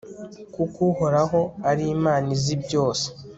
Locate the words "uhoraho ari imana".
0.91-2.27